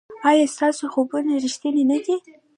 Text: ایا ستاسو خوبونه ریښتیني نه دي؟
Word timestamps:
ایا 0.29 0.45
ستاسو 0.55 0.83
خوبونه 0.93 1.33
ریښتیني 1.43 1.83
نه 1.91 1.97
دي؟ 2.03 2.15